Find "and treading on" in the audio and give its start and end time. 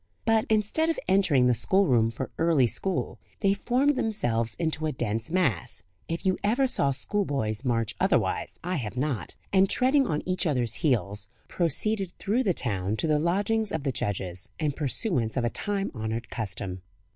9.53-10.23